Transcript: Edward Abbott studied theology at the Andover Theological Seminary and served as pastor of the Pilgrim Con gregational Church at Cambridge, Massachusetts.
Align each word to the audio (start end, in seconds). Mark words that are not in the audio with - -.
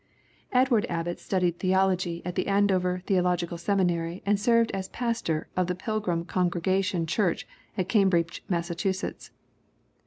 Edward 0.51 0.87
Abbott 0.89 1.19
studied 1.19 1.59
theology 1.59 2.23
at 2.25 2.33
the 2.33 2.47
Andover 2.47 3.03
Theological 3.05 3.59
Seminary 3.59 4.23
and 4.25 4.39
served 4.39 4.71
as 4.71 4.89
pastor 4.89 5.47
of 5.55 5.67
the 5.67 5.75
Pilgrim 5.75 6.25
Con 6.25 6.49
gregational 6.49 7.07
Church 7.07 7.47
at 7.77 7.87
Cambridge, 7.87 8.43
Massachusetts. 8.49 9.29